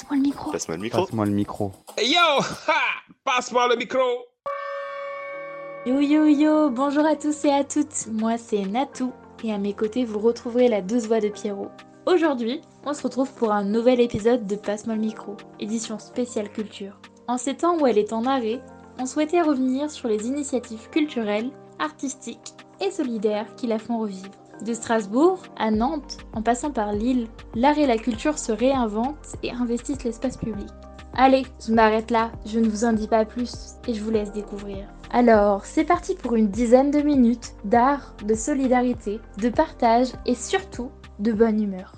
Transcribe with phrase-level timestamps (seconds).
[0.00, 0.50] Passe-moi le micro.
[0.50, 1.00] Passe-moi le micro.
[1.02, 1.72] Passe-moi le micro.
[1.98, 4.00] Hey yo ha Passe-moi le micro
[5.84, 8.06] Yo yo yo, bonjour à tous et à toutes.
[8.10, 9.12] Moi c'est Natou
[9.44, 11.68] et à mes côtés vous retrouverez la douce voix de Pierrot.
[12.06, 16.98] Aujourd'hui, on se retrouve pour un nouvel épisode de Passe-moi le micro, édition spéciale culture.
[17.28, 18.62] En ces temps où elle est en arrêt,
[18.98, 24.30] on souhaitait revenir sur les initiatives culturelles, artistiques et solidaires qui la font revivre.
[24.66, 29.50] De Strasbourg à Nantes, en passant par Lille, l'art et la culture se réinventent et
[29.50, 30.68] investissent l'espace public.
[31.14, 34.32] Allez, je m'arrête là, je ne vous en dis pas plus et je vous laisse
[34.32, 34.86] découvrir.
[35.10, 40.90] Alors, c'est parti pour une dizaine de minutes d'art, de solidarité, de partage et surtout
[41.18, 41.94] de bonne humeur.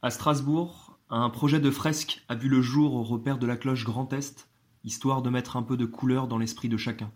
[0.00, 3.84] À Strasbourg, un projet de fresque a vu le jour au repère de la cloche
[3.84, 4.48] Grand Est,
[4.84, 7.10] histoire de mettre un peu de couleur dans l'esprit de chacun.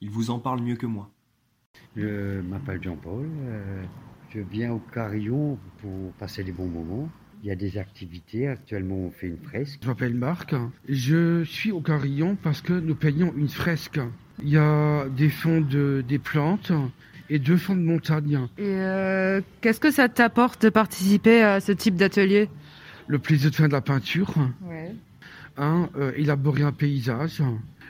[0.00, 1.10] Il vous en parle mieux que moi.
[1.96, 3.26] Je m'appelle Jean-Paul.
[3.46, 3.82] euh,
[4.34, 7.08] je viens au Carillon pour passer des bons moments.
[7.42, 8.48] Il y a des activités.
[8.48, 9.78] Actuellement, on fait une fresque.
[9.82, 10.54] Je m'appelle Marc.
[10.88, 14.00] Je suis au Carillon parce que nous peignons une fresque.
[14.42, 16.72] Il y a des fonds de, des plantes
[17.30, 18.40] et deux fonds de montagne.
[18.58, 22.48] Et euh, qu'est-ce que ça t'apporte de participer à ce type d'atelier?
[23.06, 24.34] Le plaisir de faire de la peinture,
[24.68, 24.92] Ouais.
[25.56, 27.42] hein, euh, élaborer un paysage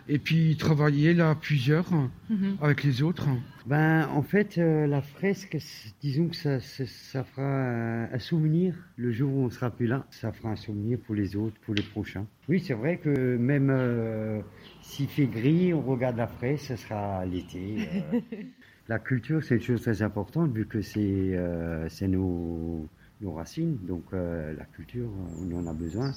[0.09, 1.87] et puis travailler là plusieurs
[2.31, 2.57] Mhm.
[2.61, 3.29] avec les autres.
[3.67, 5.57] Ben, en fait, euh, la fresque,
[6.01, 9.87] disons que ça, ça, ça fera un, un souvenir le jour où on sera plus
[9.89, 10.07] là.
[10.11, 12.27] Ça fera un souvenir pour les autres, pour les prochains.
[12.49, 14.41] Oui, c'est vrai que même euh,
[14.83, 17.89] s'il fait gris, on regarde la fresque, ce sera l'été.
[18.15, 18.21] euh.
[18.89, 22.87] la culture, c'est une chose très importante vu que c'est euh, c'est nos,
[23.21, 23.79] nos racines.
[23.83, 25.09] Donc, euh, la culture,
[25.41, 26.13] on en a besoin.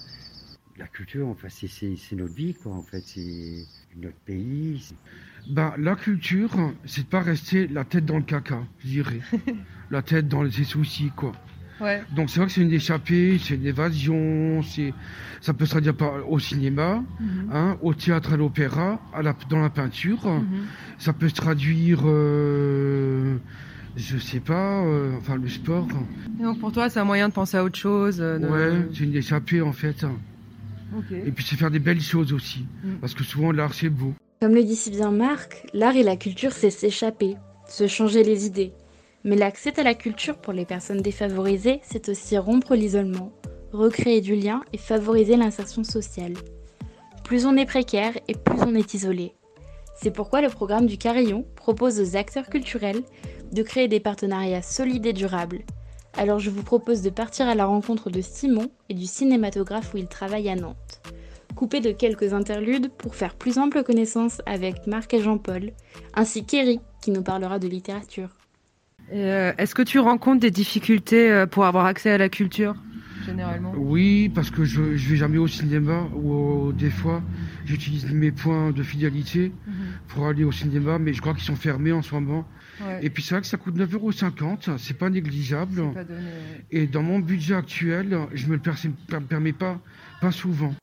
[0.80, 2.72] La culture, enfin, c'est- c'est c'est notre vie, quoi.
[2.74, 3.66] En fait, c'est
[4.02, 4.94] notre pays.
[5.50, 6.52] Ben, la culture,
[6.86, 9.20] c'est de pas rester la tête dans le caca, je dirais.
[9.92, 11.34] la tête dans les soucis, quoi.
[11.82, 12.02] Ouais.
[12.16, 14.94] Donc c'est vrai que c'est une échappée, c'est une évasion, c'est
[15.42, 17.50] ça peut se traduire par, au cinéma, Mhm.
[17.54, 20.26] hein, au théâtre, à l'opéra, à la, dans la peinture.
[20.28, 20.66] Mhm.
[20.98, 23.38] Ça peut se traduire, euh,
[23.96, 25.88] je sais pas, euh, enfin le sport.
[26.40, 28.20] Et donc pour toi, c'est un moyen de penser à autre chose.
[28.20, 30.06] euh, de- Ouais, c'est une échappée en fait.
[31.12, 32.96] Et puis c'est faire des belles choses aussi, Mm.
[33.02, 34.14] parce que souvent l'art c'est beau.
[34.42, 37.36] Comme le dit si bien Marc, l'art et la culture c'est s'échapper,
[37.68, 38.74] se changer les idées.
[39.24, 43.34] Mais l'accès à la culture pour les personnes défavorisées, c'est aussi rompre l'isolement,
[43.74, 46.34] recréer du lien et favoriser l'insertion sociale.
[47.26, 49.34] Plus on est précaire et plus on est isolé.
[50.02, 53.04] C'est pourquoi le programme du Carillon propose aux acteurs culturels
[53.52, 55.60] de créer des partenariats solides et durables.
[56.18, 59.98] Alors je vous propose de partir à la rencontre de Simon et du cinématographe où
[59.98, 61.02] il travaille à Nantes.
[61.56, 65.72] Coupé de quelques interludes pour faire plus ample connaissance avec Marc et Jean-Paul,
[66.14, 68.30] ainsi qu'Eric qui nous parlera de littérature.
[69.14, 72.76] Euh, Est-ce que tu rencontres des difficultés euh, pour avoir accès à la culture,
[73.26, 73.74] généralement?
[73.76, 77.22] Oui, parce que je, je vais jamais au cinéma ou au- des fois
[77.66, 79.74] j'utilise mes points de fidélité Mhm.
[80.08, 82.46] Pour aller au cinéma, mais je crois qu'ils sont fermés en ce moment.
[82.82, 83.00] Ouais.
[83.02, 85.94] Et puis c'est vrai que ça coûte 9,50€, c'est pas négligeable.
[85.94, 86.22] Pas donné.
[86.72, 88.72] Et dans mon budget actuel, je me le per-
[89.08, 89.80] per- permets pas,
[90.22, 90.74] pas souvent.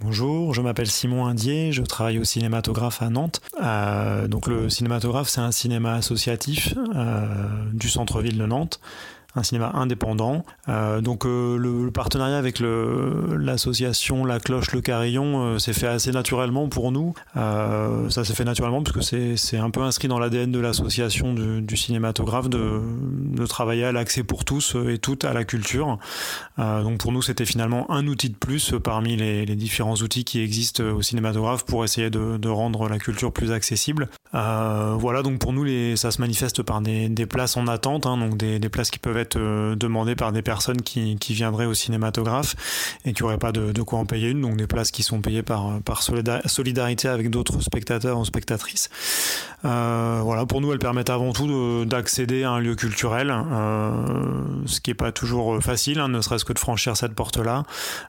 [0.00, 3.40] Bonjour, je m'appelle Simon Indier, je travaille au cinématographe à Nantes.
[3.60, 8.80] Euh, donc le cinématographe, c'est un cinéma associatif euh, du centre-ville de Nantes,
[9.34, 10.42] un cinéma indépendant.
[10.68, 16.12] Euh, donc euh, le, partenariat avec l'association La Cloche Le Carillon euh, s'est fait assez
[16.12, 17.14] naturellement pour nous.
[17.36, 21.34] Euh, ça s'est fait naturellement parce que c'est un peu inscrit dans l'ADN de l'association
[21.34, 25.98] du, cinématographe de, de travailler à l'accès pour tous et toutes à la culture.
[26.58, 30.82] Donc pour nous, c'était finalement un outil de plus parmi les, différents outils qui existent
[30.82, 34.08] au cinématographe pour essayer de, rendre la culture plus accessible.
[34.32, 38.36] Voilà, donc pour nous, ça se manifeste par des, des places en attente, hein, donc
[38.36, 42.56] des, des places qui peuvent être euh, demandées par des personnes qui, viendraient au cinématographe
[43.04, 45.42] et qui n'auraient pas de, quoi en payer une, donc des places qui sont payées
[45.42, 48.88] par, par solida- solidarité avec d'autres spectateurs ou spectatrices.
[49.64, 53.90] Euh, voilà, pour nous, elles permettent avant tout de- d'accéder à un lieu culturel, euh,
[54.66, 57.64] ce qui n'est pas toujours facile, hein, ne serait-ce que de franchir cette porte-là,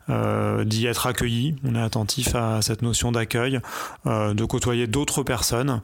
[0.10, 1.56] euh, d'y être accueilli.
[1.64, 3.60] On est attentif à cette notion d'accueil,
[4.06, 5.82] de côtoyer d'autres personnes,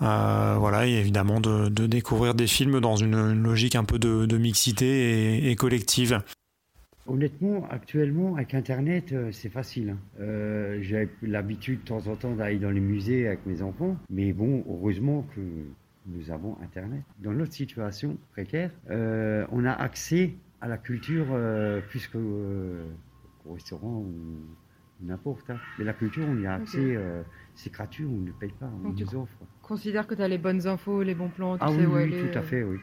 [0.00, 4.36] voilà, et évidemment de, découvrir des films dans une, une logique un peu de, de
[4.38, 6.20] mixité et, et collective.
[7.08, 9.90] Honnêtement, actuellement, avec Internet, euh, c'est facile.
[9.90, 9.98] hein.
[10.20, 14.32] Euh, J'ai l'habitude de temps en temps d'aller dans les musées avec mes enfants, mais
[14.32, 15.40] bon, heureusement que
[16.06, 17.02] nous avons Internet.
[17.20, 22.84] Dans notre situation précaire, euh, on a accès à la culture euh, plus qu'au euh,
[23.44, 24.14] au restaurant ou
[25.00, 25.48] n'importe.
[25.50, 25.58] hein.
[25.78, 27.22] Mais la culture, on y a accès, euh,
[27.54, 29.36] c'est gratuit, on ne paye pas, on Donc, tu nous offre.
[29.62, 31.94] Considère que tu as les bonnes infos, les bons plans, tu Ah sais oui, où
[31.94, 32.30] oui, aller.
[32.32, 32.78] tout à fait, oui.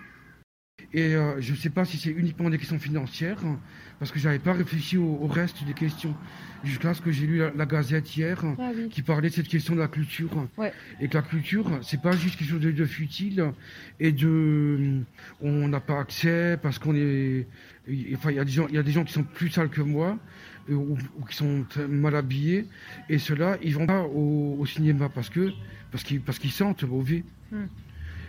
[0.93, 3.59] Et euh, je ne sais pas si c'est uniquement des questions financières, hein,
[3.99, 6.15] parce que j'avais pas réfléchi au, au reste des questions.
[6.63, 8.87] Jusqu'à ce que j'ai lu la, la Gazette hier, Ah oui.
[8.89, 10.29] qui parlait de cette question de la culture.
[10.55, 10.71] Ouais.
[11.01, 13.51] Et que la culture, c'est pas juste quelque chose de, de futile
[13.99, 15.01] et de.
[15.41, 17.47] On n'a pas accès parce qu'on est.
[18.13, 19.67] Enfin, il y, a des gens- il y a des gens qui sont plus sales
[19.69, 20.17] que moi
[20.69, 22.65] euh, ou, ou qui sont mal habillés.
[23.09, 25.51] Et ceux-là, ils vont pas au, au cinéma parce que
[25.91, 27.23] parce qu'ils parce qu'ils sentent mauvais.
[27.51, 27.65] Hmm.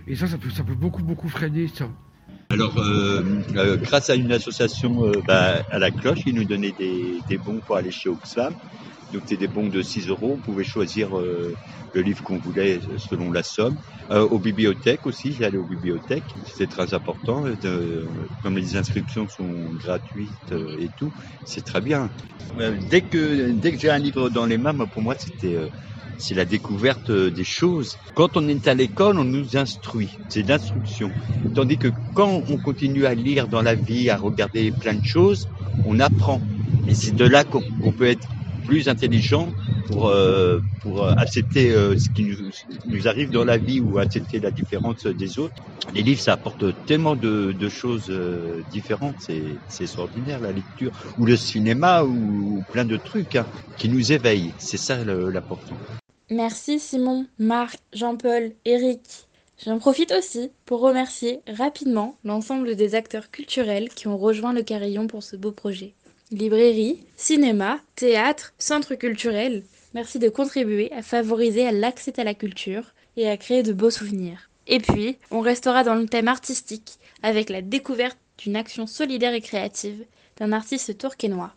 [0.08, 1.88] Et ça, ça peut, ça peut beaucoup, beaucoup freiner ça.
[2.54, 3.22] Alors, euh,
[3.56, 7.36] euh, grâce à une association euh, bah, à la cloche, ils nous donnaient des, des
[7.38, 8.54] bons pour aller chez Oxfam.
[9.12, 10.34] Donc, c'était des bons de 6 euros.
[10.38, 11.56] On pouvait choisir euh,
[11.92, 13.76] le livre qu'on voulait selon la somme.
[14.12, 16.36] Euh, aux bibliothèques aussi, j'allais aux bibliothèques.
[16.44, 17.44] C'était très important.
[17.46, 21.12] euh, comme les inscriptions sont gratuites et tout,
[21.44, 22.10] c'est très bien.
[22.90, 25.56] Dès que, dès que j'ai un livre dans les mains, moi, pour moi, c'était...
[26.19, 27.96] c'est la découverte euh, des choses.
[28.14, 30.11] Quand on est à l'école, on nous instruit.
[30.28, 31.11] C'est l'instruction.
[31.55, 35.49] Tandis que quand on continue à lire dans la vie, à regarder plein de choses,
[35.87, 36.40] on apprend.
[36.88, 38.28] Et c'est de là qu'on peut être
[38.66, 39.49] plus intelligent
[39.87, 42.25] pour, euh, pour euh, accepter euh, ce qui
[42.87, 45.55] nous, arrive dans la vie ou accepter la différence des autres.
[45.94, 48.11] Les livres, ça apporte tellement de, de choses
[48.70, 49.16] différentes.
[49.19, 50.90] C'est extraordinaire, la lecture.
[51.19, 53.46] Ou le cinéma, ou, plein de trucs hein,
[53.76, 54.52] qui nous éveillent.
[54.58, 55.76] C'est ça l'important.
[56.31, 59.00] Merci Simon, Marc, Jean-Paul, Eric.
[59.62, 65.06] J'en profite aussi pour remercier rapidement l'ensemble des acteurs culturels qui ont rejoint le Carillon
[65.06, 65.93] pour ce beau projet.
[66.31, 73.29] Librairie, cinéma, théâtre, centre culturel, merci de contribuer à favoriser l'accès à la culture et
[73.29, 74.49] à créer de beaux souvenirs.
[74.67, 79.43] Et puis, on restera dans le thème artistique avec la découverte d'une action solidaire et
[79.43, 80.06] créative
[80.38, 81.53] d'un artiste tourquenois.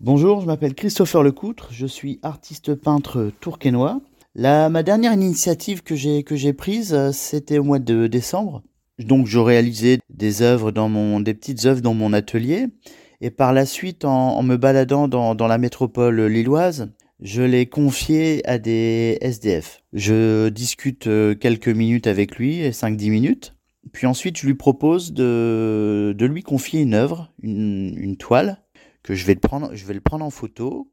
[0.00, 4.00] Bonjour, je m'appelle Christopher Lecoutre, je suis artiste peintre tourquenois.
[4.34, 8.62] La, ma dernière initiative que j'ai que j'ai prise, euh, c'était au mois de décembre.
[8.98, 12.66] Donc, je réalisais des œuvres dans mon des petites œuvres dans mon atelier,
[13.20, 17.66] et par la suite, en, en me baladant dans, dans la métropole lilloise, je l'ai
[17.66, 19.82] confié à des SDF.
[19.92, 23.54] Je discute euh, quelques minutes avec lui, 5-10 minutes.
[23.92, 28.63] Puis ensuite, je lui propose de, de lui confier une œuvre, une, une toile,
[29.04, 30.90] que je vais le prendre, je vais le prendre en photo,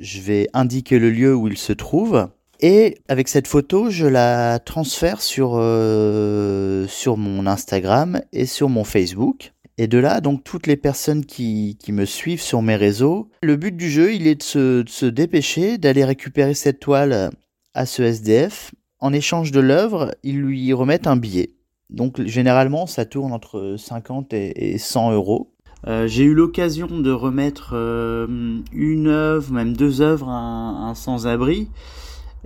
[0.00, 2.28] je vais indiquer le lieu où il se trouve,
[2.60, 8.84] et avec cette photo, je la transfère sur, euh, sur mon Instagram et sur mon
[8.84, 9.52] Facebook.
[9.78, 13.56] Et de là, donc, toutes les personnes qui, qui me suivent sur mes réseaux, le
[13.56, 17.30] but du jeu, il est de se, de se dépêcher, d'aller récupérer cette toile
[17.72, 18.72] à ce SDF.
[18.98, 21.54] En échange de l'œuvre, ils lui remettent un billet.
[21.88, 25.54] Donc, généralement, ça tourne entre 50 et et 100 euros.
[25.86, 31.68] Euh, j'ai eu l'occasion de remettre euh, une œuvre, même deux œuvres à un, sans-abri.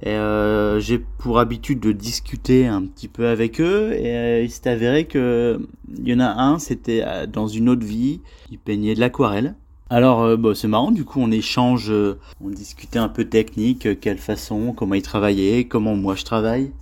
[0.07, 3.93] Euh, j'ai pour habitude de discuter un petit peu avec eux.
[3.93, 5.61] Et euh, il s'est avéré que
[5.99, 8.21] il y en a un, c'était euh, dans une autre vie,
[8.51, 9.55] il peignait de l'aquarelle.
[9.91, 11.93] Alors, bah, c'est marrant, du coup, on échange,
[12.41, 16.73] on discutait un peu technique, quelle façon, comment il travaillait, comment moi je travaille.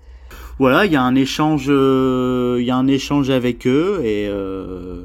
[0.58, 5.02] Voilà, il y a un échange, il y a un échange avec eux et euh,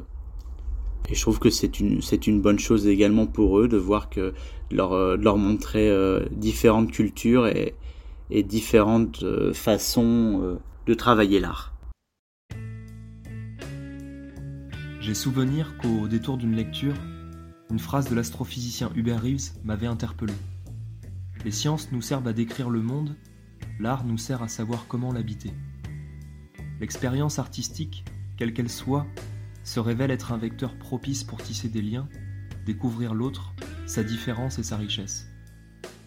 [1.10, 4.34] et je trouve que c'est une, bonne chose également pour eux de voir que
[4.70, 7.74] leur, euh, leur montrer euh, différentes cultures et,
[8.42, 11.72] différentes euh, façons de travailler l'art.
[15.00, 16.94] J'ai souvenir qu'au détour d'une lecture,
[17.70, 20.34] une phrase de l'astrophysicien Hubert Reeves m'avait interpellé.
[21.46, 23.16] Les sciences nous servent à décrire le monde,
[23.80, 25.52] l'art nous sert à savoir comment l'habiter.
[26.80, 28.04] L'expérience artistique,
[28.36, 29.06] quelle qu'elle soit,
[29.68, 32.08] se révèle être un vecteur propice pour tisser des liens,
[32.64, 33.52] découvrir l'autre,
[33.86, 35.28] sa différence et sa richesse.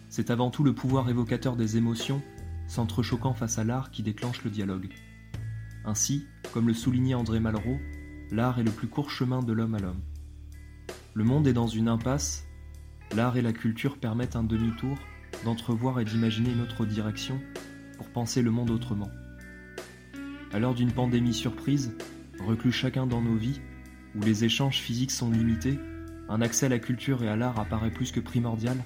[0.08, 2.22] C'est avant tout le pouvoir évocateur des émotions,
[2.66, 4.88] s'entrechoquant face à l'art qui déclenche le dialogue.
[5.84, 7.78] Ainsi, comme le soulignait André Malraux,
[8.32, 10.02] l'art est le plus court chemin de l'homme à l'homme.
[11.14, 12.44] Le monde est dans une impasse,
[13.14, 14.98] l'art et la culture permettent un demi-tour,
[15.44, 17.40] d'entrevoir et d'imaginer une autre direction
[17.96, 19.10] pour penser le monde autrement.
[20.52, 21.96] À l'heure d'une pandémie surprise,
[22.42, 23.60] reclus chacun dans nos vies,
[24.14, 25.78] où les échanges physiques sont limités,
[26.28, 28.76] un accès à la culture et à l'art apparaît plus que primordial,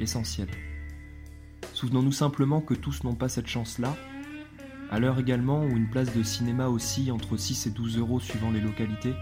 [0.00, 0.48] essentiel.
[1.72, 3.94] Souvenons-nous simplement que tous n'ont pas cette chance-là,
[4.90, 8.50] à l'heure également où une place de cinéma oscille entre 6 et 12 euros suivant
[8.50, 9.14] les localités,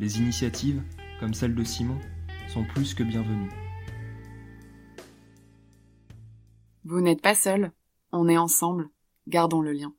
[0.00, 0.82] les initiatives,
[1.20, 1.98] comme celle de Simon,
[2.48, 3.50] sont plus que bienvenues.
[6.84, 7.72] Vous n'êtes pas seul,
[8.12, 8.88] on est ensemble,
[9.26, 9.92] gardons le lien.